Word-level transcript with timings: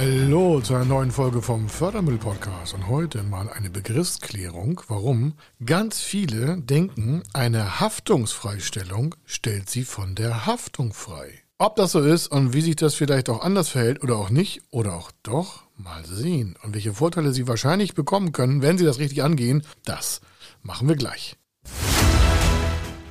Hallo 0.00 0.60
zu 0.60 0.76
einer 0.76 0.84
neuen 0.84 1.10
Folge 1.10 1.42
vom 1.42 1.68
Fördermittel-Podcast 1.68 2.72
und 2.72 2.86
heute 2.86 3.24
mal 3.24 3.50
eine 3.50 3.68
Begriffsklärung, 3.68 4.80
warum 4.86 5.32
ganz 5.66 6.00
viele 6.00 6.56
denken, 6.58 7.24
eine 7.32 7.80
Haftungsfreistellung 7.80 9.16
stellt 9.24 9.68
sie 9.68 9.82
von 9.82 10.14
der 10.14 10.46
Haftung 10.46 10.92
frei. 10.92 11.42
Ob 11.58 11.74
das 11.74 11.90
so 11.90 12.00
ist 12.00 12.28
und 12.28 12.52
wie 12.52 12.60
sich 12.60 12.76
das 12.76 12.94
vielleicht 12.94 13.28
auch 13.28 13.40
anders 13.42 13.70
verhält 13.70 14.00
oder 14.04 14.18
auch 14.18 14.30
nicht 14.30 14.62
oder 14.70 14.94
auch 14.94 15.10
doch, 15.24 15.64
mal 15.76 16.04
sehen. 16.04 16.54
Und 16.62 16.74
welche 16.74 16.94
Vorteile 16.94 17.32
Sie 17.32 17.48
wahrscheinlich 17.48 17.94
bekommen 17.94 18.30
können, 18.30 18.62
wenn 18.62 18.78
Sie 18.78 18.84
das 18.84 19.00
richtig 19.00 19.24
angehen, 19.24 19.64
das 19.84 20.20
machen 20.62 20.86
wir 20.86 20.94
gleich. 20.94 21.34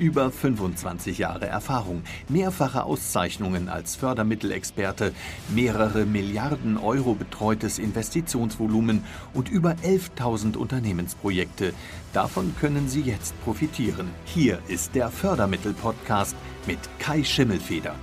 Über 0.00 0.30
25 0.30 1.18
Jahre 1.18 1.44
Erfahrung, 1.46 2.02
mehrfache 2.30 2.84
Auszeichnungen 2.84 3.68
als 3.68 3.96
Fördermittelexperte, 3.96 5.12
mehrere 5.54 6.06
Milliarden 6.06 6.78
Euro 6.78 7.12
betreutes 7.12 7.78
Investitionsvolumen 7.78 9.04
und 9.34 9.50
über 9.50 9.72
11.000 9.84 10.56
Unternehmensprojekte. 10.56 11.74
Davon 12.14 12.54
können 12.58 12.88
Sie 12.88 13.02
jetzt 13.02 13.38
profitieren. 13.44 14.08
Hier 14.24 14.60
ist 14.68 14.94
der 14.94 15.10
Fördermittel-Podcast 15.10 16.34
mit 16.66 16.78
Kai 16.98 17.22
Schimmelfeder. 17.22 17.94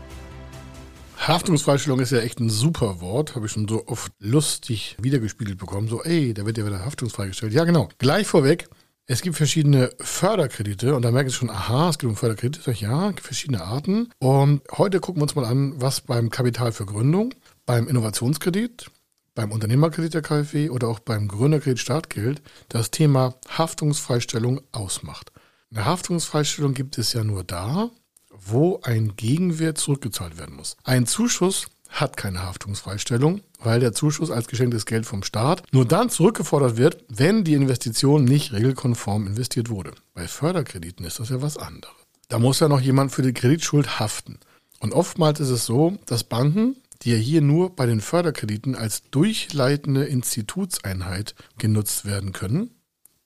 Haftungsfreistellung 1.18 2.00
ist 2.00 2.12
ja 2.12 2.20
echt 2.20 2.40
ein 2.40 2.52
super 2.52 3.02
Wort, 3.02 3.34
habe 3.36 3.48
ich 3.48 3.52
schon 3.54 3.68
so 3.68 3.88
oft 3.88 4.12
lustig 4.20 4.96
wiedergespiegelt 5.02 5.58
bekommen. 5.58 5.88
So, 5.88 6.04
ey, 6.04 6.36
da 6.36 6.46
wird 6.46 6.60
ja 6.60 6.66
wieder 6.66 6.86
haftungsfreigestellt. 6.86 7.54
Ja, 7.54 7.64
genau. 7.64 7.90
Gleich 7.98 8.28
vorweg, 8.28 8.70
es 9.10 9.22
gibt 9.22 9.38
verschiedene 9.38 9.90
Förderkredite 10.00 10.94
und 10.94 11.02
da 11.02 11.12
merken 11.12 11.30
Sie 11.30 11.36
schon, 11.36 11.50
aha, 11.50 11.90
es 11.90 11.98
geht 11.98 12.10
um 12.10 12.18
Förderkredite. 12.18 12.62
Sag 12.62 12.74
ich, 12.74 12.82
ja, 12.82 13.14
verschiedene 13.14 13.64
Arten. 13.64 14.10
Und 14.20 14.62
heute 14.78 15.00
gucken 15.00 15.22
wir 15.22 15.24
uns 15.24 15.36
mal 15.36 15.46
an, 15.46 15.82
was 15.82 16.02
beim 16.02 16.30
Kapital 16.30 16.74
für 16.74 16.86
Gründung, 16.86 17.34
beim 17.66 17.88
Innovationskredit, 17.88 18.92
beim 19.34 19.52
Unternehmerkredit 19.52 20.14
der 20.14 20.22
KfW 20.22 20.70
oder 20.70 20.90
auch 20.90 21.00
beim 21.00 21.30
Gründerkredit 21.30 21.80
Startgeld 21.80 22.42
das 22.68 22.92
Thema 22.92 23.36
Haftungsfreistellung 23.48 24.60
ausmacht. 24.74 25.32
Eine 25.72 25.86
Haftungsfreistellung 25.86 26.74
gibt 26.74 26.98
es 26.98 27.14
ja 27.14 27.24
nur 27.24 27.46
da, 27.46 27.90
wo 28.30 28.82
ein 28.84 29.16
Gegenwert 29.16 29.78
zurückgezahlt 29.78 30.38
werden 30.38 30.56
muss. 30.56 30.76
Ein 30.84 31.06
Zuschuss 31.06 31.68
hat 31.90 32.18
keine 32.18 32.44
Haftungsfreistellung, 32.44 33.42
weil 33.60 33.80
der 33.80 33.94
Zuschuss 33.94 34.32
als 34.32 34.48
geschenktes 34.48 34.86
Geld 34.86 35.06
vom 35.06 35.24
Staat 35.24 35.64
nur 35.72 35.86
dann 35.86 36.10
zurückgefordert 36.10 36.78
wird, 36.78 37.04
wenn 37.10 37.44
die 37.44 37.54
Investition 37.54 38.24
nicht 38.24 38.54
regelkonform 38.54 39.28
investiert 39.28 39.70
wurde. 39.70 39.94
Bei 40.14 40.28
Förderkrediten 40.28 41.06
ist 41.06 41.20
das 41.20 41.30
ja 41.30 41.42
was 41.42 41.58
anderes. 41.58 41.96
Da 42.30 42.40
muss 42.40 42.60
ja 42.60 42.68
noch 42.68 42.82
jemand 42.82 43.12
für 43.12 43.22
die 43.22 43.34
Kreditschuld 43.34 44.00
haften. 44.00 44.40
Und 44.80 44.94
oftmals 44.94 45.40
ist 45.40 45.50
es 45.50 45.66
so, 45.66 45.98
dass 46.06 46.24
Banken, 46.24 46.76
die 47.02 47.12
ja 47.12 47.18
hier 47.18 47.42
nur 47.42 47.76
bei 47.76 47.86
den 47.86 48.02
Förderkrediten 48.02 48.76
als 48.76 49.04
durchleitende 49.10 50.06
Institutseinheit 50.06 51.36
genutzt 51.58 52.06
werden 52.06 52.34
können, 52.34 52.72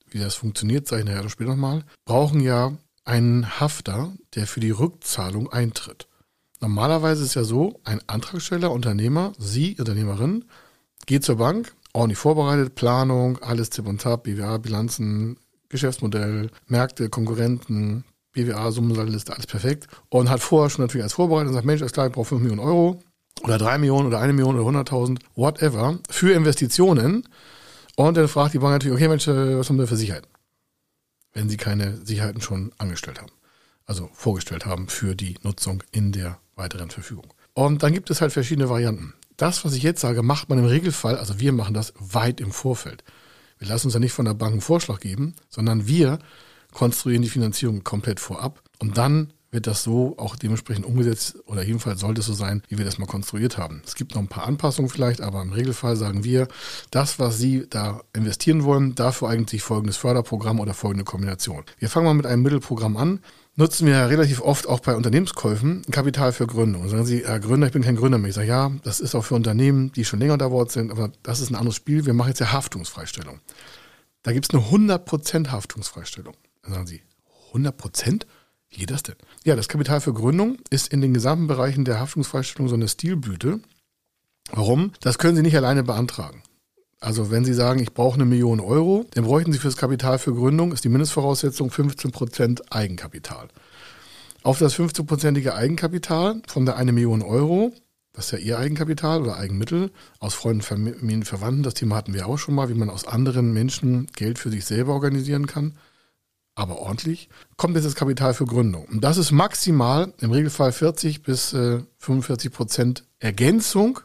wie 0.09 0.19
das 0.19 0.35
funktioniert, 0.35 0.87
sage 0.87 1.03
ich 1.03 1.07
nachher 1.07 1.29
später 1.29 1.51
nochmal, 1.51 1.83
brauchen 2.05 2.41
ja 2.41 2.77
einen 3.05 3.59
Hafter, 3.59 4.13
der 4.35 4.45
für 4.45 4.59
die 4.59 4.71
Rückzahlung 4.71 5.51
eintritt. 5.51 6.07
Normalerweise 6.61 7.23
ist 7.23 7.33
ja 7.33 7.43
so, 7.43 7.79
ein 7.83 8.01
Antragsteller, 8.05 8.71
Unternehmer, 8.71 9.33
Sie, 9.39 9.75
Unternehmerin, 9.79 10.45
geht 11.07 11.23
zur 11.23 11.37
Bank, 11.37 11.73
ordentlich 11.91 12.19
vorbereitet, 12.19 12.75
Planung, 12.75 13.39
alles 13.39 13.71
Zip 13.71 13.87
und 13.87 13.99
Tab, 13.99 14.23
BWA, 14.23 14.57
Bilanzen, 14.59 15.37
Geschäftsmodell, 15.69 16.51
Märkte, 16.67 17.09
Konkurrenten, 17.09 18.03
BWA, 18.33 18.71
Summenliste, 18.71 19.33
alles 19.33 19.47
perfekt. 19.47 19.87
Und 20.09 20.29
hat 20.29 20.39
vorher 20.39 20.69
schon 20.69 20.83
natürlich 20.83 21.03
als 21.03 21.13
vorbereitet 21.13 21.47
und 21.49 21.55
sagt, 21.55 21.65
Mensch, 21.65 21.81
alles 21.81 21.93
klar, 21.93 22.07
ich 22.07 22.13
brauche 22.13 22.27
5 22.27 22.41
Millionen 22.41 22.61
Euro 22.61 23.01
oder 23.43 23.57
3 23.57 23.79
Millionen 23.79 24.07
oder 24.07 24.19
1 24.19 24.33
Million 24.33 24.59
oder 24.59 24.81
100.000, 24.81 25.19
whatever, 25.35 25.97
für 26.09 26.33
Investitionen. 26.33 27.27
Und 27.95 28.17
dann 28.17 28.27
fragt 28.27 28.53
die 28.53 28.59
Bank 28.59 28.73
natürlich, 28.73 28.95
okay, 28.95 29.07
Mensch, 29.07 29.27
äh, 29.27 29.57
was 29.57 29.67
haben 29.69 29.79
wir 29.79 29.87
für 29.87 29.97
Sicherheiten? 29.97 30.29
Wenn 31.33 31.49
sie 31.49 31.57
keine 31.57 32.05
Sicherheiten 32.05 32.41
schon 32.41 32.71
angestellt 32.77 33.19
haben. 33.19 33.31
Also 33.85 34.09
vorgestellt 34.13 34.65
haben 34.65 34.87
für 34.87 35.15
die 35.15 35.37
Nutzung 35.41 35.83
in 35.91 36.11
der 36.11 36.40
weiteren 36.55 36.89
Verfügung. 36.89 37.33
Und 37.53 37.83
dann 37.83 37.93
gibt 37.93 38.09
es 38.09 38.21
halt 38.21 38.31
verschiedene 38.31 38.69
Varianten. 38.69 39.13
Das, 39.37 39.65
was 39.65 39.73
ich 39.73 39.83
jetzt 39.83 40.01
sage, 40.01 40.23
macht 40.23 40.49
man 40.49 40.59
im 40.59 40.65
Regelfall, 40.65 41.17
also 41.17 41.39
wir 41.39 41.51
machen 41.51 41.73
das 41.73 41.93
weit 41.99 42.39
im 42.39 42.51
Vorfeld. 42.51 43.03
Wir 43.57 43.67
lassen 43.67 43.87
uns 43.87 43.93
ja 43.93 43.99
nicht 43.99 44.13
von 44.13 44.25
der 44.25 44.33
Bank 44.33 44.53
einen 44.53 44.61
Vorschlag 44.61 44.99
geben, 44.99 45.35
sondern 45.49 45.87
wir 45.87 46.19
konstruieren 46.71 47.21
die 47.21 47.29
Finanzierung 47.29 47.83
komplett 47.83 48.19
vorab 48.19 48.61
und 48.79 48.97
dann 48.97 49.33
wird 49.51 49.67
das 49.67 49.83
so 49.83 50.15
auch 50.17 50.35
dementsprechend 50.35 50.85
umgesetzt 50.85 51.35
oder 51.45 51.61
jedenfalls 51.63 51.99
sollte 51.99 52.21
es 52.21 52.27
so 52.27 52.33
sein, 52.33 52.63
wie 52.69 52.77
wir 52.77 52.85
das 52.85 52.97
mal 52.97 53.05
konstruiert 53.05 53.57
haben. 53.57 53.81
Es 53.85 53.95
gibt 53.95 54.15
noch 54.15 54.21
ein 54.21 54.29
paar 54.29 54.47
Anpassungen 54.47 54.89
vielleicht, 54.89 55.21
aber 55.21 55.41
im 55.41 55.51
Regelfall 55.51 55.97
sagen 55.97 56.23
wir, 56.23 56.47
das, 56.89 57.19
was 57.19 57.37
Sie 57.37 57.67
da 57.69 58.01
investieren 58.13 58.63
wollen, 58.63 58.95
dafür 58.95 59.29
eignet 59.29 59.49
sich 59.49 59.61
folgendes 59.61 59.97
Förderprogramm 59.97 60.59
oder 60.59 60.73
folgende 60.73 61.03
Kombination. 61.03 61.63
Wir 61.79 61.89
fangen 61.89 62.05
mal 62.05 62.13
mit 62.13 62.25
einem 62.25 62.43
Mittelprogramm 62.43 62.95
an 62.95 63.19
nutzen 63.55 63.87
wir 63.87 64.09
relativ 64.09 64.41
oft 64.41 64.67
auch 64.67 64.79
bei 64.79 64.95
Unternehmenskäufen 64.95 65.83
Kapital 65.91 66.31
für 66.33 66.47
Gründung. 66.47 66.87
Sagen 66.89 67.05
Sie, 67.05 67.25
Herr 67.25 67.39
Gründer, 67.39 67.67
ich 67.67 67.73
bin 67.73 67.83
kein 67.83 67.95
Gründer 67.95 68.17
mehr. 68.17 68.29
Ich 68.29 68.35
sage, 68.35 68.47
ja, 68.47 68.71
das 68.83 68.99
ist 68.99 69.15
auch 69.15 69.23
für 69.23 69.35
Unternehmen, 69.35 69.91
die 69.91 70.05
schon 70.05 70.19
länger 70.19 70.33
unter 70.33 70.51
Wort 70.51 70.71
sind, 70.71 70.91
aber 70.91 71.11
das 71.23 71.39
ist 71.39 71.49
ein 71.49 71.55
anderes 71.55 71.75
Spiel. 71.75 72.05
Wir 72.05 72.13
machen 72.13 72.29
jetzt 72.29 72.39
ja 72.39 72.51
Haftungsfreistellung. 72.51 73.39
Da 74.23 74.33
gibt 74.33 74.45
es 74.45 74.57
eine 74.57 74.63
100% 74.67 75.49
Haftungsfreistellung. 75.49 76.35
Dann 76.61 76.73
sagen 76.73 76.87
Sie, 76.87 77.01
100%? 77.53 78.25
Wie 78.69 78.77
geht 78.77 78.91
das 78.91 79.03
denn? 79.03 79.15
Ja, 79.43 79.55
das 79.55 79.67
Kapital 79.67 79.99
für 79.99 80.13
Gründung 80.13 80.57
ist 80.69 80.87
in 80.87 81.01
den 81.01 81.13
gesamten 81.13 81.47
Bereichen 81.47 81.83
der 81.83 81.99
Haftungsfreistellung 81.99 82.69
so 82.69 82.75
eine 82.75 82.87
Stilblüte. 82.87 83.59
Warum? 84.51 84.93
Das 85.01 85.17
können 85.17 85.35
Sie 85.35 85.41
nicht 85.41 85.57
alleine 85.57 85.83
beantragen. 85.83 86.43
Also 87.01 87.31
wenn 87.31 87.43
Sie 87.43 87.55
sagen, 87.55 87.79
ich 87.79 87.93
brauche 87.95 88.13
eine 88.13 88.25
Million 88.25 88.59
Euro, 88.59 89.05
dann 89.15 89.23
bräuchten 89.23 89.51
Sie 89.51 89.57
fürs 89.57 89.75
Kapital 89.75 90.19
für 90.19 90.35
Gründung, 90.35 90.71
ist 90.71 90.83
die 90.83 90.89
Mindestvoraussetzung 90.89 91.69
15% 91.71 92.61
Eigenkapital. 92.69 93.47
Auf 94.43 94.59
das 94.59 94.75
15-prozentige 94.75 95.53
Eigenkapital 95.53 96.43
von 96.47 96.65
der 96.65 96.75
eine 96.75 96.91
Million 96.91 97.23
Euro, 97.23 97.73
das 98.13 98.25
ist 98.25 98.31
ja 98.33 98.37
Ihr 98.37 98.59
Eigenkapital 98.59 99.23
oder 99.23 99.37
Eigenmittel, 99.37 99.91
aus 100.19 100.35
Freunden, 100.35 100.61
Familien, 100.61 101.23
Verwandten, 101.23 101.63
das 101.63 101.73
Thema 101.73 101.95
hatten 101.95 102.13
wir 102.13 102.27
auch 102.27 102.37
schon 102.37 102.53
mal, 102.53 102.69
wie 102.69 102.75
man 102.75 102.91
aus 102.91 103.07
anderen 103.07 103.51
Menschen 103.51 104.05
Geld 104.15 104.37
für 104.37 104.51
sich 104.51 104.65
selber 104.65 104.93
organisieren 104.93 105.47
kann, 105.47 105.73
aber 106.53 106.77
ordentlich, 106.77 107.29
kommt 107.57 107.75
jetzt 107.75 107.85
das 107.85 107.95
Kapital 107.95 108.35
für 108.35 108.45
Gründung. 108.45 108.85
Und 108.85 109.03
das 109.03 109.17
ist 109.17 109.31
maximal 109.31 110.13
im 110.19 110.31
Regelfall 110.31 110.71
40 110.71 111.23
bis 111.23 111.53
äh, 111.53 111.79
45 111.97 112.51
Prozent 112.51 113.05
Ergänzung 113.17 114.01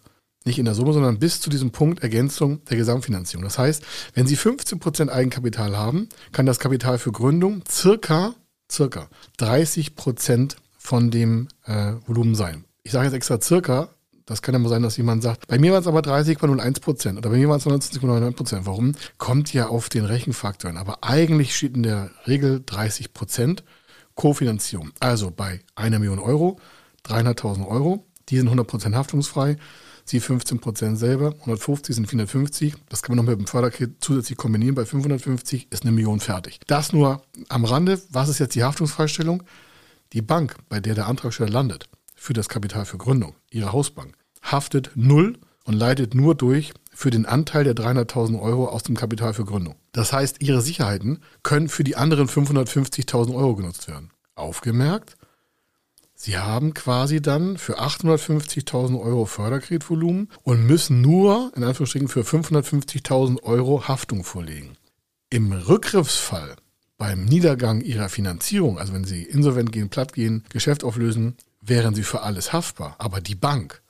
nicht 0.46 0.58
in 0.58 0.64
der 0.64 0.74
Summe, 0.74 0.92
sondern 0.92 1.18
bis 1.18 1.40
zu 1.40 1.50
diesem 1.50 1.70
Punkt 1.70 2.02
Ergänzung 2.02 2.64
der 2.66 2.76
Gesamtfinanzierung. 2.76 3.44
Das 3.44 3.58
heißt, 3.58 3.82
wenn 4.14 4.26
Sie 4.26 4.36
15% 4.36 5.08
Eigenkapital 5.10 5.76
haben, 5.76 6.08
kann 6.32 6.46
das 6.46 6.58
Kapital 6.58 6.98
für 6.98 7.12
Gründung 7.12 7.62
circa, 7.68 8.34
circa 8.70 9.08
30% 9.38 10.56
von 10.78 11.10
dem 11.10 11.48
äh, 11.64 11.94
Volumen 12.06 12.34
sein. 12.34 12.64
Ich 12.84 12.92
sage 12.92 13.06
jetzt 13.06 13.14
extra 13.14 13.40
circa, 13.40 13.90
das 14.24 14.42
kann 14.42 14.54
ja 14.54 14.58
mal 14.58 14.68
sein, 14.68 14.82
dass 14.82 14.96
jemand 14.96 15.22
sagt, 15.22 15.46
bei 15.46 15.58
mir 15.58 15.72
waren 15.72 15.80
es 15.80 15.86
aber 15.86 16.00
30,01 16.00 16.80
Prozent 16.80 17.18
oder 17.18 17.30
bei 17.30 17.36
mir 17.36 17.48
waren 17.48 17.58
es 17.58 17.66
29,99 17.66 18.30
Prozent. 18.32 18.66
Warum? 18.66 18.92
Kommt 19.18 19.52
ja 19.52 19.68
auf 19.68 19.88
den 19.88 20.04
Rechenfaktor 20.04 20.76
Aber 20.76 20.98
eigentlich 21.02 21.56
steht 21.56 21.76
in 21.76 21.84
der 21.84 22.10
Regel 22.26 22.62
30 22.64 23.12
Prozent 23.14 23.64
Kofinanzierung. 24.16 24.90
Also 24.98 25.30
bei 25.30 25.60
einer 25.76 25.98
Million 26.00 26.18
Euro, 26.18 26.58
300.000 27.04 27.68
Euro, 27.68 28.04
die 28.28 28.36
sind 28.36 28.46
100 28.46 28.66
Prozent 28.66 28.96
haftungsfrei 28.96 29.56
sie 30.10 30.20
15 30.20 30.60
Prozent 30.60 30.98
selber, 30.98 31.34
150 31.40 31.94
sind 31.94 32.06
450. 32.08 32.74
Das 32.88 33.02
kann 33.02 33.16
man 33.16 33.24
noch 33.24 33.30
mit 33.30 33.38
dem 33.38 33.46
Förderkredit 33.46 33.96
zusätzlich 34.00 34.38
kombinieren. 34.38 34.74
Bei 34.74 34.84
550 34.84 35.68
ist 35.70 35.82
eine 35.82 35.92
Million 35.92 36.20
fertig. 36.20 36.60
Das 36.66 36.92
nur 36.92 37.22
am 37.48 37.64
Rande. 37.64 38.00
Was 38.10 38.28
ist 38.28 38.38
jetzt 38.38 38.54
die 38.54 38.64
Haftungsfreistellung? 38.64 39.42
Die 40.12 40.22
Bank, 40.22 40.56
bei 40.68 40.80
der 40.80 40.94
der 40.94 41.06
Antragsteller 41.06 41.50
landet, 41.50 41.88
für 42.14 42.32
das 42.32 42.48
Kapital 42.48 42.86
für 42.86 42.98
Gründung, 42.98 43.34
ihre 43.50 43.72
Hausbank, 43.72 44.16
haftet 44.42 44.92
null 44.94 45.38
und 45.64 45.74
leitet 45.74 46.14
nur 46.14 46.34
durch 46.34 46.72
für 46.92 47.10
den 47.10 47.26
Anteil 47.26 47.64
der 47.64 47.74
300.000 47.74 48.40
Euro 48.40 48.68
aus 48.68 48.84
dem 48.84 48.96
Kapital 48.96 49.34
für 49.34 49.44
Gründung. 49.44 49.74
Das 49.92 50.12
heißt, 50.12 50.42
ihre 50.42 50.62
Sicherheiten 50.62 51.20
können 51.42 51.68
für 51.68 51.84
die 51.84 51.96
anderen 51.96 52.28
550.000 52.28 53.34
Euro 53.34 53.56
genutzt 53.56 53.88
werden. 53.88 54.10
Aufgemerkt, 54.34 55.16
Sie 56.18 56.38
haben 56.38 56.72
quasi 56.72 57.20
dann 57.20 57.58
für 57.58 57.78
850.000 57.78 58.98
Euro 58.98 59.26
Förderkreditvolumen 59.26 60.30
und 60.44 60.66
müssen 60.66 61.02
nur, 61.02 61.52
in 61.54 61.62
Anführungsstrichen, 61.62 62.08
für 62.08 62.22
550.000 62.22 63.42
Euro 63.42 63.86
Haftung 63.86 64.24
vorlegen. 64.24 64.78
Im 65.28 65.52
Rückgriffsfall, 65.52 66.56
beim 66.96 67.26
Niedergang 67.26 67.82
Ihrer 67.82 68.08
Finanzierung, 68.08 68.78
also 68.78 68.94
wenn 68.94 69.04
Sie 69.04 69.24
insolvent 69.24 69.72
gehen, 69.72 69.90
platt 69.90 70.14
gehen, 70.14 70.44
Geschäft 70.48 70.84
auflösen, 70.84 71.36
wären 71.60 71.94
Sie 71.94 72.02
für 72.02 72.22
alles 72.22 72.54
haftbar. 72.54 72.96
Aber 72.96 73.20
die 73.20 73.34
Bank, 73.34 73.82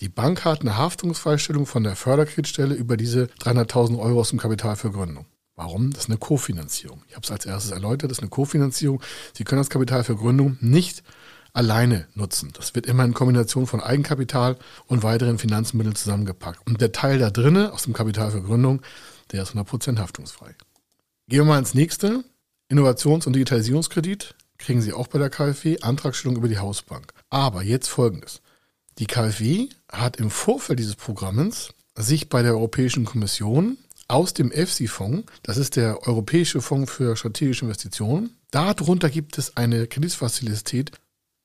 die 0.00 0.08
Bank 0.08 0.46
hat 0.46 0.62
eine 0.62 0.78
Haftungsfreistellung 0.78 1.66
von 1.66 1.84
der 1.84 1.96
Förderkreditstelle 1.96 2.74
über 2.74 2.96
diese 2.96 3.26
300.000 3.40 3.98
Euro 3.98 4.20
aus 4.20 4.30
dem 4.30 4.38
Kapital 4.38 4.76
für 4.76 4.90
Gründung. 4.90 5.26
Warum? 5.54 5.90
Das 5.90 6.04
ist 6.04 6.08
eine 6.08 6.18
Kofinanzierung. 6.18 7.02
Ich 7.08 7.14
habe 7.14 7.24
es 7.24 7.30
als 7.30 7.44
erstes 7.44 7.72
erläutert, 7.72 8.10
das 8.10 8.18
ist 8.18 8.22
eine 8.22 8.30
Kofinanzierung. 8.30 9.02
Sie 9.34 9.44
können 9.44 9.60
das 9.60 9.70
Kapital 9.70 10.02
für 10.02 10.16
Gründung 10.16 10.56
nicht 10.60 11.04
alleine 11.54 12.06
nutzen. 12.14 12.52
Das 12.52 12.74
wird 12.74 12.84
immer 12.84 13.04
in 13.04 13.14
Kombination 13.14 13.66
von 13.66 13.80
Eigenkapital 13.80 14.58
und 14.86 15.02
weiteren 15.02 15.38
Finanzmitteln 15.38 15.94
zusammengepackt. 15.94 16.66
Und 16.66 16.80
der 16.80 16.92
Teil 16.92 17.18
da 17.18 17.30
drinnen 17.30 17.70
aus 17.70 17.84
dem 17.84 17.94
Kapital 17.94 18.32
für 18.32 18.42
Gründung, 18.42 18.82
der 19.32 19.44
ist 19.44 19.54
100% 19.54 19.98
haftungsfrei. 19.98 20.54
Gehen 21.28 21.38
wir 21.38 21.44
mal 21.44 21.58
ins 21.58 21.74
nächste. 21.74 22.24
Innovations- 22.68 23.26
und 23.26 23.34
Digitalisierungskredit 23.34 24.34
kriegen 24.58 24.82
Sie 24.82 24.92
auch 24.92 25.06
bei 25.06 25.18
der 25.18 25.30
KfW, 25.30 25.80
Antragstellung 25.80 26.36
über 26.36 26.48
die 26.48 26.58
Hausbank. 26.58 27.12
Aber 27.30 27.62
jetzt 27.62 27.88
folgendes. 27.88 28.42
Die 28.98 29.06
KfW 29.06 29.68
hat 29.90 30.16
im 30.16 30.30
Vorfeld 30.30 30.78
dieses 30.78 30.96
Programms 30.96 31.72
sich 31.96 32.28
bei 32.28 32.42
der 32.42 32.52
Europäischen 32.52 33.04
Kommission 33.04 33.78
aus 34.08 34.34
dem 34.34 34.52
EFSI-Fonds, 34.52 35.24
das 35.42 35.56
ist 35.56 35.76
der 35.76 36.06
Europäische 36.06 36.60
Fonds 36.60 36.92
für 36.92 37.16
strategische 37.16 37.64
Investitionen, 37.64 38.36
darunter 38.50 39.08
gibt 39.08 39.38
es 39.38 39.56
eine 39.56 39.86
Kreditfazilität 39.86 40.92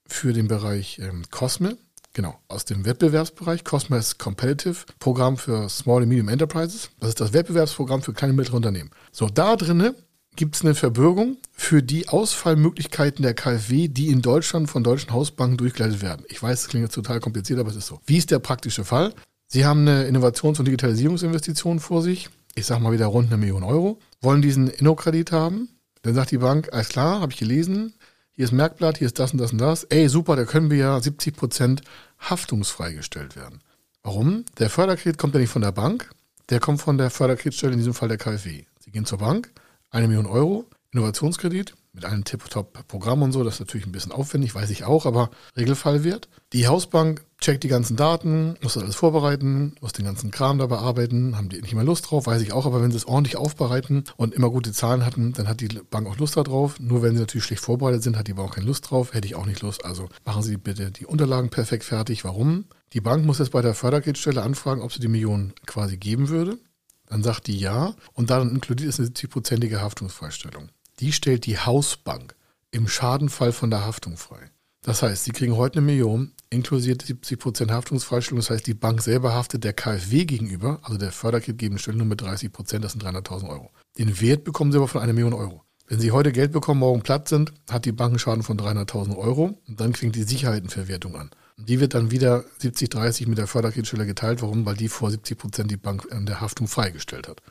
für 0.10 0.34
den 0.34 0.48
Bereich 0.48 1.00
ähm, 1.00 1.24
COSME, 1.32 1.78
genau, 2.14 2.40
aus 2.48 2.66
dem 2.66 2.86
Wettbewerbsbereich. 2.86 3.64
COSME 3.64 3.98
ist 3.98 4.20
Competitive 4.20 4.86
Programm 5.00 5.38
für 5.38 5.70
Small 5.70 6.02
and 6.02 6.10
Medium 6.10 6.30
Enterprises. 6.30 6.90
Das 7.00 7.10
ist 7.10 7.22
das 7.22 7.34
Wettbewerbsprogramm 7.34 8.02
für 8.02 8.14
kleine 8.14 8.32
und 8.32 8.38
mittlere 8.38 8.58
Unternehmen. 8.58 8.92
So, 9.12 9.28
da 9.28 9.56
drinnen 9.56 9.96
gibt 10.36 10.56
es 10.56 10.62
eine 10.62 10.76
Verbürgung 10.76 11.38
für 11.52 11.84
die 11.84 12.08
Ausfallmöglichkeiten 12.08 13.24
der 13.24 13.34
KfW, 13.34 13.88
die 13.88 14.08
in 14.08 14.22
Deutschland 14.22 14.70
von 14.70 14.84
deutschen 14.84 15.12
Hausbanken 15.12 15.58
durchgeleitet 15.58 16.02
werden. 16.02 16.26
Ich 16.30 16.42
weiß, 16.42 16.62
es 16.62 16.68
klingt 16.70 16.84
jetzt 16.86 16.96
total 16.96 17.20
kompliziert, 17.20 17.60
aber 17.60 17.70
es 17.70 17.76
ist 17.76 17.88
so. 17.88 18.00
Wie 18.06 18.18
ist 18.18 18.32
der 18.32 18.40
praktische 18.40 18.86
Fall? 18.86 19.14
Sie 19.48 19.66
haben 19.66 19.82
eine 19.82 20.06
Innovations- 20.06 20.60
und 20.60 20.66
Digitalisierungsinvestition 20.66 21.80
vor 21.80 22.02
sich. 22.04 22.30
Ich 22.56 22.66
sage 22.66 22.82
mal 22.82 22.94
wieder 22.94 23.08
rund 23.08 23.28
eine 23.28 23.38
Million 23.38 23.64
Euro. 23.64 24.00
Wollen 24.22 24.42
diesen 24.42 24.70
Innokredit 24.70 25.32
haben. 25.32 25.70
Dann 26.04 26.14
sagt 26.14 26.32
die 26.32 26.38
Bank, 26.38 26.70
alles 26.72 26.90
klar, 26.90 27.20
habe 27.20 27.34
ich 27.34 27.40
gelesen. 27.40 27.94
Hier 28.40 28.46
ist 28.46 28.54
Merkblatt, 28.54 29.00
hier 29.00 29.08
ist 29.08 29.20
das 29.20 29.34
und 29.34 29.40
das 29.40 29.52
und 29.52 29.58
das. 29.58 29.84
Ey, 29.84 30.08
super, 30.08 30.38
da 30.38 30.46
können 30.46 30.70
wir 30.70 30.78
ja 30.78 31.02
70 31.02 31.36
Prozent 31.36 31.82
haftungsfreigestellt 32.22 33.36
werden. 33.36 33.60
Warum? 34.02 34.46
Der 34.60 34.70
Förderkredit 34.70 35.18
kommt 35.18 35.34
ja 35.34 35.42
nicht 35.42 35.50
von 35.50 35.62
der 35.62 35.74
Bank, 35.74 36.10
der 36.48 36.62
kommt 36.62 36.80
von 36.80 36.98
der 36.98 37.10
Förderkreditstelle, 37.10 37.74
in 37.74 37.80
diesem 37.80 37.94
Fall 37.94 38.08
der 38.08 38.18
KfW. 38.18 38.64
Sie 38.80 38.92
gehen 38.92 39.04
zur 39.04 39.18
Bank, 39.18 39.52
eine 39.90 40.08
Million 40.08 40.26
Euro, 40.26 40.64
Innovationskredit 40.94 41.74
mit 41.92 42.06
einem 42.06 42.24
Tip-Top-Programm 42.24 43.24
und 43.24 43.34
so. 43.34 43.44
Das 43.44 43.56
ist 43.56 43.60
natürlich 43.60 43.86
ein 43.86 43.92
bisschen 43.92 44.14
aufwendig, 44.14 44.56
weiß 44.56 44.70
ich 44.70 44.86
auch, 44.86 45.06
aber 45.06 45.32
Regelfallwert. 45.58 46.30
Die 46.54 46.70
Hausbank 46.70 47.26
checkt 47.40 47.64
die 47.64 47.68
ganzen 47.68 47.96
Daten, 47.96 48.56
muss 48.62 48.74
das 48.74 48.84
alles 48.84 48.96
vorbereiten, 48.96 49.76
muss 49.82 49.94
den 49.94 50.06
ganzen 50.06 50.32
Kram 50.32 50.60
da 50.60 50.68
bearbeiten, 50.68 51.38
haben 51.38 51.50
die 51.50 51.62
nicht 51.62 51.74
mehr 51.74 51.84
Lust 51.84 52.10
drauf, 52.10 52.28
weiß 52.28 52.42
ich 52.42 52.52
auch, 52.52 52.66
aber 52.66 52.82
wenn 52.82 52.92
sie 52.92 52.98
es 52.98 53.08
ordentlich 53.08 53.38
aufbereiten 53.38 54.04
und 54.18 54.34
immer 54.34 54.50
gute 54.50 54.72
Zahlen 54.72 55.06
hatten, 55.06 55.34
dann 55.34 55.48
hat 55.48 55.62
die 55.62 55.68
Bank 55.90 56.08
auch 56.08 56.18
Lust 56.18 56.38
darauf. 56.38 56.80
Nur 56.80 57.02
wenn 57.02 57.14
sie 57.14 57.22
natürlich 57.22 57.46
schlecht 57.46 57.64
vorbereitet 57.64 58.04
sind, 58.04 58.18
hat 58.18 58.28
die 58.28 58.34
Bank 58.34 58.50
auch 58.50 58.56
keine 58.56 58.68
Lust 58.68 58.90
drauf, 58.90 59.14
hätte 59.14 59.28
ich 59.28 59.36
auch 59.36 59.46
nicht 59.46 59.62
Lust. 59.62 59.86
Also 59.86 60.10
machen 60.26 60.44
Sie 60.44 60.58
bitte 60.58 60.92
die 60.92 61.06
Unterlagen 61.06 61.50
perfekt 61.50 61.84
fertig. 61.84 62.24
Warum? 62.24 62.66
Die 62.94 63.02
Bank 63.02 63.26
muss 63.26 63.40
jetzt 63.40 63.52
bei 63.52 63.62
der 63.62 63.74
Fördergeldstelle 63.74 64.42
anfragen, 64.42 64.82
ob 64.82 64.92
sie 64.92 65.00
die 65.00 65.08
Millionen 65.08 65.54
quasi 65.66 65.98
geben 65.98 66.30
würde. 66.30 66.58
Dann 67.06 67.24
sagt 67.24 67.48
die 67.48 67.58
ja 67.58 67.96
und 68.14 68.30
dann 68.30 68.50
inkludiert 68.50 68.90
es 68.90 69.00
eine 69.00 69.10
70-prozentige 69.10 69.80
Haftungsfreistellung. 69.80 70.70
Die 71.00 71.12
stellt 71.12 71.46
die 71.46 71.58
Hausbank 71.58 72.36
im 72.72 72.88
Schadenfall 72.88 73.52
von 73.52 73.70
der 73.70 73.86
Haftung 73.86 74.18
frei. 74.18 74.52
Das 74.82 75.02
heißt, 75.02 75.24
Sie 75.24 75.32
kriegen 75.32 75.56
heute 75.56 75.80
eine 75.80 75.86
Million, 75.86 76.34
inklusive 76.50 76.96
70% 76.96 77.72
Haftungsfreistellung. 77.72 78.40
Das 78.40 78.50
heißt, 78.50 78.68
die 78.68 78.74
Bank 78.74 79.02
selber 79.02 79.34
haftet 79.34 79.64
der 79.64 79.74
KfW 79.74 80.26
gegenüber, 80.26 80.80
also 80.84 80.98
der 80.98 81.12
Förderkreditgebende 81.12 81.82
Stelle, 81.82 81.98
nur 81.98 82.08
mit 82.08 82.22
30%, 82.22 82.80
das 82.80 82.94
sind 82.94 83.04
300.000 83.04 83.50
Euro. 83.50 83.72
Den 83.98 84.20
Wert 84.22 84.44
bekommen 84.44 84.72
Sie 84.72 84.78
aber 84.78 84.88
von 84.88 85.02
einer 85.02 85.14
Million 85.14 85.34
Euro. 85.34 85.64
Wenn 85.88 86.00
Sie 86.00 86.12
heute 86.12 86.32
Geld 86.32 86.52
bekommen, 86.52 86.82
morgen 86.82 87.02
platt 87.02 87.28
sind, 87.28 87.52
hat 87.70 87.86
die 87.86 87.92
Bank 87.92 88.12
einen 88.12 88.20
Schaden 88.20 88.44
von 88.44 88.60
300.000 88.60 89.18
Euro 89.18 89.60
und 89.68 89.80
dann 89.80 89.92
klingt 89.92 90.16
die 90.16 90.24
Sicherheitenverwertung 90.24 91.16
an. 91.16 91.32
Die 91.58 91.80
wird 91.80 91.94
dann 91.94 92.12
wieder 92.12 92.46
70-30 92.62 93.28
mit 93.28 93.38
der 93.38 93.48
Förderkreditstelle 93.48 94.06
geteilt. 94.06 94.42
Warum? 94.42 94.66
Weil 94.66 94.76
die 94.76 94.88
vor 94.88 95.10
70% 95.10 95.64
die 95.64 95.78
Bank 95.78 96.08
in 96.12 96.26
der 96.26 96.42
Haftung 96.42 96.68
freigestellt 96.68 97.28
hat. 97.28 97.42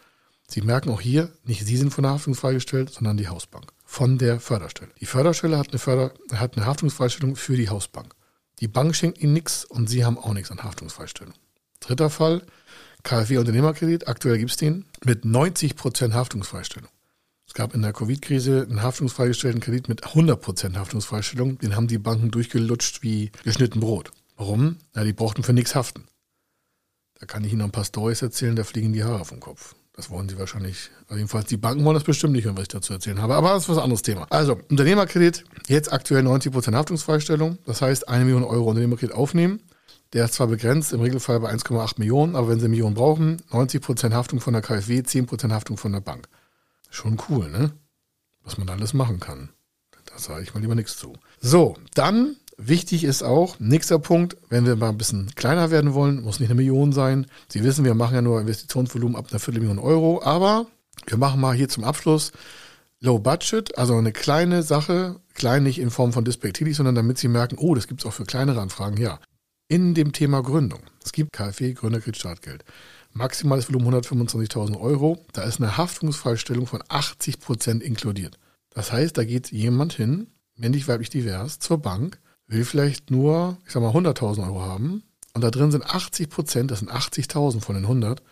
Sie 0.46 0.62
merken 0.62 0.90
auch 0.90 1.00
hier, 1.00 1.30
nicht 1.44 1.66
Sie 1.66 1.76
sind 1.76 1.92
von 1.92 2.04
der 2.04 2.12
Haftung 2.12 2.34
freigestellt, 2.34 2.90
sondern 2.90 3.18
die 3.18 3.28
Hausbank 3.28 3.66
von 3.84 4.18
der 4.18 4.40
Förderstelle. 4.40 4.90
Die 5.00 5.06
Förderstelle 5.06 5.58
hat 5.58 5.70
eine, 5.70 5.78
Förder, 5.78 6.12
hat 6.32 6.56
eine 6.56 6.64
Haftungsfreistellung 6.64 7.36
für 7.36 7.56
die 7.56 7.68
Hausbank. 7.68 8.14
Die 8.60 8.68
Bank 8.68 8.96
schenkt 8.96 9.18
Ihnen 9.18 9.32
nichts 9.32 9.64
und 9.64 9.88
Sie 9.88 10.04
haben 10.04 10.18
auch 10.18 10.32
nichts 10.32 10.50
an 10.50 10.62
Haftungsfreistellung. 10.62 11.34
Dritter 11.80 12.10
Fall, 12.10 12.42
KfW 13.04 13.38
Unternehmerkredit, 13.38 14.08
aktuell 14.08 14.38
gibt 14.38 14.50
es 14.50 14.56
den 14.56 14.84
mit 15.04 15.24
90% 15.24 16.12
Haftungsfreistellung. 16.12 16.90
Es 17.46 17.54
gab 17.54 17.74
in 17.74 17.80
der 17.80 17.94
Covid-Krise 17.94 18.66
einen 18.68 18.82
haftungsfreigestellten 18.82 19.60
Kredit 19.60 19.88
mit 19.88 20.04
100% 20.04 20.76
Haftungsfreistellung. 20.76 21.58
Den 21.58 21.76
haben 21.76 21.86
die 21.86 21.98
Banken 21.98 22.30
durchgelutscht 22.30 23.02
wie 23.02 23.30
geschnitten 23.42 23.80
Brot. 23.80 24.10
Warum? 24.36 24.76
Ja, 24.94 25.02
die 25.04 25.14
brauchten 25.14 25.42
für 25.42 25.54
nichts 25.54 25.74
haften. 25.74 26.04
Da 27.14 27.26
kann 27.26 27.44
ich 27.44 27.52
Ihnen 27.52 27.60
noch 27.60 27.66
ein 27.66 27.72
paar 27.72 27.84
Storys 27.84 28.22
erzählen, 28.22 28.54
da 28.54 28.64
fliegen 28.64 28.92
die 28.92 29.02
Haare 29.02 29.24
vom 29.24 29.40
Kopf. 29.40 29.74
Das 29.98 30.10
wollen 30.10 30.28
sie 30.28 30.38
wahrscheinlich, 30.38 30.90
jedenfalls 31.10 31.46
die 31.46 31.56
Banken 31.56 31.84
wollen 31.84 31.94
das 31.94 32.04
bestimmt 32.04 32.32
nicht 32.32 32.44
hören, 32.44 32.56
was 32.56 32.62
ich 32.62 32.68
dazu 32.68 32.92
erzählen 32.92 33.20
habe. 33.20 33.34
Aber 33.34 33.48
das 33.48 33.64
ist 33.64 33.68
was 33.68 33.78
anderes 33.78 34.02
Thema. 34.02 34.28
Also, 34.30 34.60
Unternehmerkredit, 34.70 35.42
jetzt 35.66 35.92
aktuell 35.92 36.24
90% 36.24 36.72
Haftungsfreistellung. 36.72 37.58
Das 37.66 37.82
heißt, 37.82 38.08
eine 38.08 38.24
Million 38.24 38.44
Euro 38.44 38.68
Unternehmerkredit 38.68 39.12
aufnehmen. 39.12 39.58
Der 40.12 40.26
ist 40.26 40.34
zwar 40.34 40.46
begrenzt, 40.46 40.92
im 40.92 41.00
Regelfall 41.00 41.40
bei 41.40 41.52
1,8 41.52 41.94
Millionen, 41.98 42.36
aber 42.36 42.48
wenn 42.48 42.60
Sie 42.60 42.66
eine 42.66 42.68
Million 42.76 42.94
brauchen, 42.94 43.42
90% 43.50 44.12
Haftung 44.12 44.38
von 44.38 44.52
der 44.52 44.62
KfW, 44.62 45.00
10% 45.00 45.50
Haftung 45.50 45.76
von 45.76 45.90
der 45.90 46.00
Bank. 46.00 46.28
Schon 46.90 47.20
cool, 47.28 47.50
ne? 47.50 47.72
Was 48.44 48.56
man 48.56 48.68
alles 48.68 48.94
machen 48.94 49.18
kann. 49.18 49.48
Da 50.04 50.16
sage 50.16 50.44
ich 50.44 50.54
mal 50.54 50.60
lieber 50.60 50.76
nichts 50.76 50.96
zu. 50.96 51.14
So, 51.40 51.76
dann 51.94 52.36
Wichtig 52.60 53.04
ist 53.04 53.22
auch, 53.22 53.60
nächster 53.60 54.00
Punkt, 54.00 54.36
wenn 54.48 54.66
wir 54.66 54.74
mal 54.74 54.88
ein 54.88 54.98
bisschen 54.98 55.32
kleiner 55.36 55.70
werden 55.70 55.94
wollen, 55.94 56.22
muss 56.22 56.40
nicht 56.40 56.50
eine 56.50 56.56
Million 56.56 56.92
sein. 56.92 57.26
Sie 57.48 57.62
wissen, 57.62 57.84
wir 57.84 57.94
machen 57.94 58.16
ja 58.16 58.22
nur 58.22 58.40
Investitionsvolumen 58.40 59.14
ab 59.14 59.28
einer 59.30 59.38
Viertelmillion 59.38 59.78
Euro, 59.78 60.20
aber 60.24 60.66
wir 61.06 61.18
machen 61.18 61.40
mal 61.40 61.54
hier 61.54 61.68
zum 61.68 61.84
Abschluss 61.84 62.32
Low 63.00 63.20
Budget, 63.20 63.78
also 63.78 63.96
eine 63.96 64.10
kleine 64.10 64.64
Sache, 64.64 65.20
klein 65.34 65.62
nicht 65.62 65.78
in 65.78 65.90
Form 65.90 66.12
von 66.12 66.24
despektierlich, 66.24 66.76
sondern 66.76 66.96
damit 66.96 67.18
Sie 67.18 67.28
merken, 67.28 67.58
oh, 67.58 67.76
das 67.76 67.86
gibt 67.86 68.00
es 68.00 68.06
auch 68.06 68.12
für 68.12 68.24
kleinere 68.24 68.60
Anfragen, 68.60 68.96
ja. 68.96 69.20
In 69.68 69.94
dem 69.94 70.12
Thema 70.12 70.42
Gründung. 70.42 70.80
Es 71.04 71.12
gibt 71.12 71.32
KfW, 71.32 71.74
Gründerkredit, 71.74 72.18
Startgeld. 72.18 72.64
Maximales 73.12 73.68
Volumen 73.68 73.94
125.000 73.94 74.80
Euro. 74.80 75.24
Da 75.32 75.42
ist 75.42 75.60
eine 75.60 75.76
Haftungsfreistellung 75.76 76.66
von 76.66 76.82
80 76.88 77.38
Prozent 77.38 77.82
inkludiert. 77.84 78.36
Das 78.70 78.90
heißt, 78.90 79.16
da 79.16 79.24
geht 79.24 79.52
jemand 79.52 79.92
hin, 79.92 80.26
männlich, 80.56 80.88
weiblich, 80.88 81.10
divers, 81.10 81.60
zur 81.60 81.78
Bank, 81.78 82.18
will 82.48 82.64
vielleicht 82.64 83.10
nur, 83.10 83.58
ich 83.66 83.72
sag 83.72 83.82
mal, 83.82 83.92
100.000 83.92 84.44
Euro 84.46 84.62
haben 84.62 85.02
und 85.34 85.42
da 85.42 85.50
drin 85.50 85.70
sind 85.70 85.84
80 85.84 86.30
Prozent, 86.30 86.70
das 86.70 86.80
sind 86.80 86.90
80.000 86.90 87.60
von 87.60 87.74
den 87.74 87.84
100, 87.84 88.22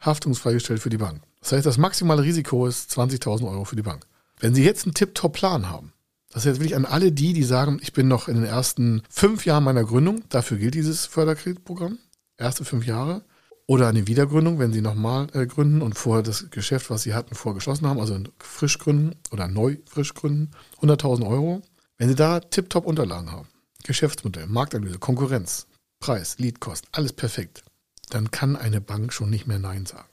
haftungsfrei 0.00 0.54
gestellt 0.54 0.80
für 0.80 0.90
die 0.90 0.98
Bank. 0.98 1.22
Das 1.40 1.52
heißt, 1.52 1.66
das 1.66 1.78
maximale 1.78 2.22
Risiko 2.22 2.66
ist 2.66 2.90
20.000 2.92 3.50
Euro 3.50 3.64
für 3.64 3.76
die 3.76 3.82
Bank. 3.82 4.06
Wenn 4.40 4.54
Sie 4.54 4.64
jetzt 4.64 4.84
einen 4.84 4.94
Tip-Top-Plan 4.94 5.68
haben, 5.68 5.92
das 6.30 6.42
ist 6.42 6.46
jetzt 6.46 6.60
wirklich 6.60 6.76
an 6.76 6.84
alle 6.84 7.10
die, 7.10 7.32
die 7.32 7.42
sagen, 7.42 7.78
ich 7.82 7.92
bin 7.92 8.06
noch 8.06 8.28
in 8.28 8.34
den 8.34 8.44
ersten 8.44 9.02
fünf 9.08 9.44
Jahren 9.46 9.64
meiner 9.64 9.84
Gründung, 9.84 10.22
dafür 10.28 10.58
gilt 10.58 10.74
dieses 10.74 11.06
Förderkreditprogramm, 11.06 11.98
erste 12.36 12.64
fünf 12.64 12.86
Jahre, 12.86 13.22
oder 13.66 13.88
eine 13.88 14.06
Wiedergründung, 14.06 14.58
wenn 14.58 14.72
Sie 14.72 14.80
nochmal 14.80 15.26
äh, 15.34 15.46
gründen 15.46 15.82
und 15.82 15.94
vorher 15.94 16.22
das 16.22 16.50
Geschäft, 16.50 16.88
was 16.88 17.02
Sie 17.02 17.12
hatten, 17.12 17.34
vorgeschlossen 17.34 17.86
haben, 17.86 18.00
also 18.00 18.18
frisch 18.38 18.78
gründen 18.78 19.14
oder 19.30 19.46
neu 19.46 19.76
frisch 19.84 20.14
gründen, 20.14 20.50
100.000 20.80 21.26
Euro. 21.26 21.62
Wenn 21.98 22.08
Sie 22.08 22.14
da 22.14 22.38
tiptop 22.38 22.86
Unterlagen 22.86 23.32
haben, 23.32 23.48
Geschäftsmodell, 23.82 24.46
Marktanalyse, 24.46 25.00
Konkurrenz, 25.00 25.66
Preis, 25.98 26.38
Leadkost, 26.38 26.86
alles 26.92 27.12
perfekt, 27.12 27.64
dann 28.10 28.30
kann 28.30 28.54
eine 28.54 28.80
Bank 28.80 29.12
schon 29.12 29.30
nicht 29.30 29.48
mehr 29.48 29.58
Nein 29.58 29.84
sagen. 29.84 30.08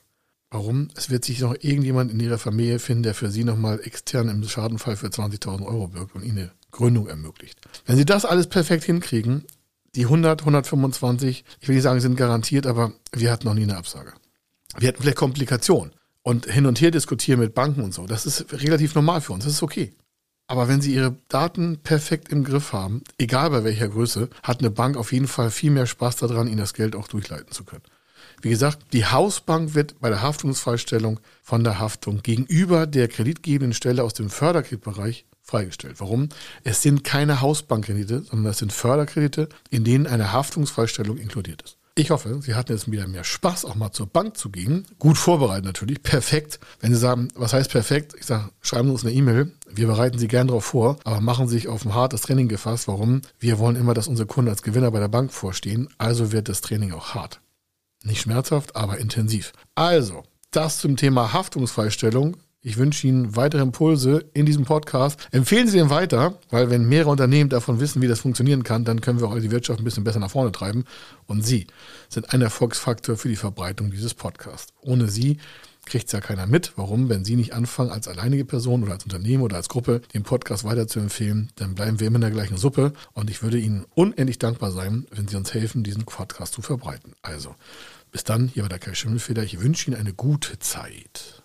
Warum? 0.50 0.88
Es 0.96 1.10
wird 1.10 1.24
sich 1.24 1.40
noch 1.40 1.54
irgendjemand 1.54 2.10
in 2.10 2.18
Ihrer 2.18 2.38
Familie 2.38 2.80
finden, 2.80 3.04
der 3.04 3.14
für 3.14 3.30
Sie 3.30 3.44
nochmal 3.44 3.80
extern 3.84 4.28
im 4.28 4.42
Schadenfall 4.48 4.96
für 4.96 5.06
20.000 5.06 5.64
Euro 5.64 5.92
wirkt 5.94 6.14
und 6.16 6.24
Ihnen 6.24 6.38
eine 6.38 6.52
Gründung 6.72 7.06
ermöglicht. 7.06 7.60
Wenn 7.84 7.96
Sie 7.96 8.04
das 8.04 8.24
alles 8.24 8.48
perfekt 8.48 8.84
hinkriegen, 8.84 9.44
die 9.94 10.04
100, 10.04 10.40
125, 10.40 11.44
ich 11.60 11.68
will 11.68 11.76
nicht 11.76 11.84
sagen, 11.84 12.00
sind 12.00 12.16
garantiert, 12.16 12.66
aber 12.66 12.92
wir 13.12 13.30
hatten 13.30 13.46
noch 13.46 13.54
nie 13.54 13.62
eine 13.62 13.76
Absage. 13.76 14.12
Wir 14.76 14.88
hatten 14.88 15.02
vielleicht 15.02 15.16
Komplikationen 15.16 15.92
und 16.22 16.46
hin 16.46 16.66
und 16.66 16.80
her 16.80 16.90
diskutieren 16.90 17.40
mit 17.40 17.54
Banken 17.54 17.82
und 17.82 17.94
so. 17.94 18.06
Das 18.06 18.26
ist 18.26 18.52
relativ 18.52 18.94
normal 18.94 19.20
für 19.20 19.32
uns. 19.32 19.44
Das 19.44 19.52
ist 19.52 19.62
okay. 19.62 19.94
Aber 20.48 20.68
wenn 20.68 20.80
Sie 20.80 20.94
Ihre 20.94 21.16
Daten 21.28 21.78
perfekt 21.78 22.28
im 22.28 22.44
Griff 22.44 22.72
haben, 22.72 23.02
egal 23.18 23.50
bei 23.50 23.64
welcher 23.64 23.88
Größe, 23.88 24.28
hat 24.42 24.60
eine 24.60 24.70
Bank 24.70 24.96
auf 24.96 25.12
jeden 25.12 25.26
Fall 25.26 25.50
viel 25.50 25.70
mehr 25.70 25.86
Spaß 25.86 26.16
daran, 26.16 26.46
Ihnen 26.46 26.58
das 26.58 26.74
Geld 26.74 26.94
auch 26.94 27.08
durchleiten 27.08 27.50
zu 27.50 27.64
können. 27.64 27.82
Wie 28.42 28.50
gesagt, 28.50 28.92
die 28.92 29.06
Hausbank 29.06 29.74
wird 29.74 29.98
bei 30.00 30.08
der 30.08 30.22
Haftungsfreistellung 30.22 31.20
von 31.42 31.64
der 31.64 31.80
Haftung 31.80 32.22
gegenüber 32.22 32.86
der 32.86 33.08
kreditgebenden 33.08 33.72
Stelle 33.72 34.04
aus 34.04 34.14
dem 34.14 34.30
Förderkreditbereich 34.30 35.24
freigestellt. 35.42 35.96
Warum? 35.98 36.28
Es 36.62 36.82
sind 36.82 37.02
keine 37.02 37.40
Hausbankkredite, 37.40 38.22
sondern 38.22 38.50
es 38.50 38.58
sind 38.58 38.72
Förderkredite, 38.72 39.48
in 39.70 39.84
denen 39.84 40.06
eine 40.06 40.32
Haftungsfreistellung 40.32 41.16
inkludiert 41.16 41.62
ist. 41.62 41.76
Ich 41.98 42.10
hoffe, 42.10 42.42
Sie 42.42 42.54
hatten 42.54 42.72
jetzt 42.72 42.90
wieder 42.90 43.08
mehr 43.08 43.24
Spaß, 43.24 43.64
auch 43.64 43.74
mal 43.74 43.90
zur 43.90 44.06
Bank 44.06 44.36
zu 44.36 44.50
gehen. 44.50 44.86
Gut 44.98 45.16
vorbereitet 45.16 45.64
natürlich, 45.64 46.02
perfekt. 46.02 46.60
Wenn 46.78 46.92
Sie 46.92 46.98
sagen, 46.98 47.28
was 47.34 47.54
heißt 47.54 47.70
perfekt? 47.70 48.14
Ich 48.18 48.26
sage, 48.26 48.50
schreiben 48.60 48.88
Sie 48.88 48.92
uns 48.92 49.04
eine 49.04 49.14
E-Mail. 49.14 49.52
Wir 49.66 49.86
bereiten 49.86 50.18
Sie 50.18 50.28
gern 50.28 50.48
darauf 50.48 50.66
vor, 50.66 50.98
aber 51.04 51.22
machen 51.22 51.48
Sie 51.48 51.54
sich 51.54 51.68
auf 51.68 51.86
ein 51.86 51.94
hartes 51.94 52.20
Training 52.20 52.48
gefasst. 52.48 52.86
Warum? 52.86 53.22
Wir 53.38 53.58
wollen 53.58 53.76
immer, 53.76 53.94
dass 53.94 54.08
unsere 54.08 54.26
Kunden 54.26 54.50
als 54.50 54.62
Gewinner 54.62 54.90
bei 54.90 55.00
der 55.00 55.08
Bank 55.08 55.32
vorstehen. 55.32 55.88
Also 55.96 56.32
wird 56.32 56.50
das 56.50 56.60
Training 56.60 56.92
auch 56.92 57.14
hart. 57.14 57.40
Nicht 58.04 58.20
schmerzhaft, 58.20 58.76
aber 58.76 58.98
intensiv. 58.98 59.54
Also, 59.74 60.22
das 60.50 60.78
zum 60.78 60.98
Thema 60.98 61.32
Haftungsfreistellung. 61.32 62.36
Ich 62.66 62.78
wünsche 62.78 63.06
Ihnen 63.06 63.36
weitere 63.36 63.62
Impulse 63.62 64.24
in 64.34 64.44
diesem 64.44 64.64
Podcast. 64.64 65.28
Empfehlen 65.30 65.68
Sie 65.68 65.78
den 65.78 65.88
weiter, 65.88 66.40
weil 66.50 66.68
wenn 66.68 66.88
mehrere 66.88 67.10
Unternehmen 67.10 67.48
davon 67.48 67.78
wissen, 67.78 68.02
wie 68.02 68.08
das 68.08 68.18
funktionieren 68.18 68.64
kann, 68.64 68.84
dann 68.84 69.00
können 69.00 69.20
wir 69.20 69.28
auch 69.28 69.38
die 69.38 69.52
Wirtschaft 69.52 69.78
ein 69.78 69.84
bisschen 69.84 70.02
besser 70.02 70.18
nach 70.18 70.32
vorne 70.32 70.50
treiben. 70.50 70.84
Und 71.28 71.46
Sie 71.46 71.68
sind 72.08 72.34
ein 72.34 72.42
Erfolgsfaktor 72.42 73.16
für 73.16 73.28
die 73.28 73.36
Verbreitung 73.36 73.92
dieses 73.92 74.14
Podcasts. 74.14 74.72
Ohne 74.80 75.06
Sie 75.06 75.38
kriegt 75.84 76.06
es 76.06 76.12
ja 76.12 76.20
keiner 76.20 76.48
mit. 76.48 76.72
Warum? 76.74 77.08
Wenn 77.08 77.24
Sie 77.24 77.36
nicht 77.36 77.54
anfangen, 77.54 77.92
als 77.92 78.08
alleinige 78.08 78.44
Person 78.44 78.82
oder 78.82 78.94
als 78.94 79.04
Unternehmen 79.04 79.44
oder 79.44 79.58
als 79.58 79.68
Gruppe 79.68 80.00
den 80.12 80.24
Podcast 80.24 80.64
weiterzuempfehlen, 80.64 81.50
dann 81.54 81.76
bleiben 81.76 82.00
wir 82.00 82.08
immer 82.08 82.16
in 82.16 82.22
der 82.22 82.32
gleichen 82.32 82.56
Suppe. 82.56 82.94
Und 83.12 83.30
ich 83.30 83.44
würde 83.44 83.60
Ihnen 83.60 83.86
unendlich 83.94 84.40
dankbar 84.40 84.72
sein, 84.72 85.06
wenn 85.12 85.28
Sie 85.28 85.36
uns 85.36 85.54
helfen, 85.54 85.84
diesen 85.84 86.04
Podcast 86.04 86.52
zu 86.54 86.62
verbreiten. 86.62 87.12
Also, 87.22 87.54
bis 88.10 88.24
dann, 88.24 88.48
hier 88.48 88.64
war 88.64 88.68
der 88.68 88.80
Kai 88.80 88.94
Schimmelfeder. 88.94 89.44
Ich 89.44 89.60
wünsche 89.60 89.88
Ihnen 89.88 90.00
eine 90.00 90.14
gute 90.14 90.58
Zeit. 90.58 91.44